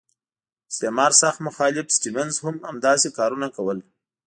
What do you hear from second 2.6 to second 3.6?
همداسې کارونه